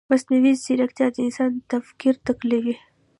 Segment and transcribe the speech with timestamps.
[0.09, 2.75] مصنوعي ځیرکتیا د انسان تفکر نقلوي.